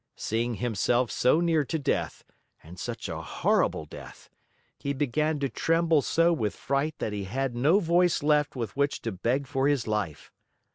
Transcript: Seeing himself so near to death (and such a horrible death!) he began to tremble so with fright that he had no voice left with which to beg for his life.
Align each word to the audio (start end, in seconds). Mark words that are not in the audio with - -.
Seeing 0.15 0.55
himself 0.55 1.11
so 1.11 1.39
near 1.39 1.63
to 1.65 1.77
death 1.77 2.23
(and 2.63 2.79
such 2.79 3.07
a 3.07 3.21
horrible 3.21 3.85
death!) 3.85 4.31
he 4.79 4.93
began 4.93 5.37
to 5.41 5.47
tremble 5.47 6.01
so 6.01 6.33
with 6.33 6.55
fright 6.55 6.95
that 6.97 7.13
he 7.13 7.25
had 7.25 7.55
no 7.55 7.79
voice 7.79 8.23
left 8.23 8.55
with 8.55 8.75
which 8.75 9.03
to 9.03 9.11
beg 9.11 9.45
for 9.45 9.67
his 9.67 9.85
life. 9.85 10.31